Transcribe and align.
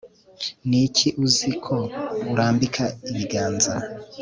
Ni 0.69 0.79
iki 0.87 1.09
uzi 1.25 1.49
aho 1.73 1.79
urambika 2.31 2.83
ibiganza 3.11 3.73